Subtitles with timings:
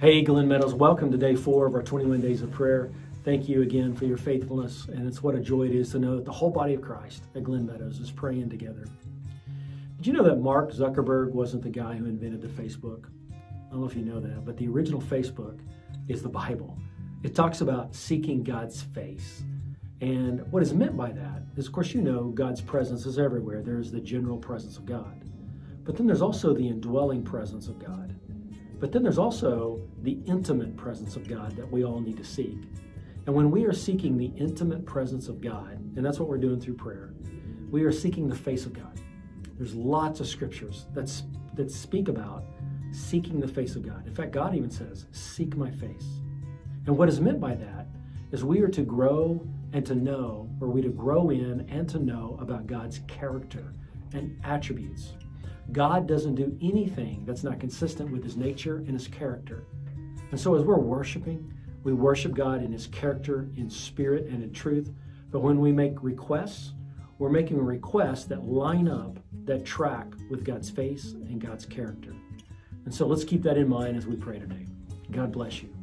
[0.00, 2.90] Hey, Glen Meadows, welcome to day four of our 21 days of prayer.
[3.22, 6.16] Thank you again for your faithfulness, and it's what a joy it is to know
[6.16, 8.86] that the whole body of Christ at Glen Meadows is praying together.
[9.98, 13.08] Did you know that Mark Zuckerberg wasn't the guy who invented the Facebook?
[13.30, 15.60] I don't know if you know that, but the original Facebook
[16.08, 16.78] is the Bible.
[17.22, 19.44] It talks about seeking God's face.
[20.00, 23.60] And what is meant by that is, of course, you know God's presence is everywhere.
[23.60, 25.24] There's the general presence of God.
[25.84, 28.16] But then there's also the indwelling presence of God.
[28.80, 32.58] But then there's also the intimate presence of God that we all need to seek.
[33.26, 36.60] And when we are seeking the intimate presence of God, and that's what we're doing
[36.60, 37.12] through prayer,
[37.70, 38.98] we are seeking the face of God.
[39.58, 41.24] There's lots of scriptures that's,
[41.54, 42.44] that speak about
[42.90, 44.06] seeking the face of God.
[44.06, 46.06] In fact, God even says, Seek my face.
[46.86, 47.86] And what is meant by that
[48.32, 51.98] is we are to grow and to know, or we to grow in and to
[51.98, 53.74] know about God's character
[54.14, 55.12] and attributes.
[55.72, 59.64] God doesn't do anything that's not consistent with his nature and his character.
[60.30, 61.52] And so as we're worshiping,
[61.82, 64.92] we worship God in his character, in spirit, and in truth.
[65.30, 66.72] But when we make requests,
[67.18, 72.14] we're making requests that line up, that track with God's face and God's character.
[72.84, 74.66] And so let's keep that in mind as we pray today.
[75.10, 75.79] God bless you.